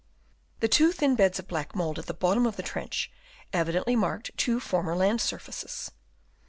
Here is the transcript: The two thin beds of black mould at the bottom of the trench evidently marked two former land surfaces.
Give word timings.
The 0.61 0.67
two 0.67 0.91
thin 0.91 1.15
beds 1.15 1.37
of 1.37 1.47
black 1.47 1.75
mould 1.75 1.99
at 1.99 2.07
the 2.07 2.15
bottom 2.15 2.47
of 2.47 2.55
the 2.55 2.63
trench 2.63 3.11
evidently 3.53 3.95
marked 3.95 4.35
two 4.35 4.59
former 4.59 4.95
land 4.95 5.21
surfaces. 5.21 5.91